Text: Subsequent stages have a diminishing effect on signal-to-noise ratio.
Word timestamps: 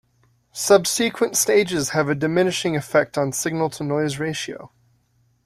Subsequent 0.53 1.37
stages 1.37 1.89
have 1.89 2.09
a 2.09 2.15
diminishing 2.15 2.75
effect 2.75 3.19
on 3.19 3.31
signal-to-noise 3.31 4.17
ratio. 4.17 4.71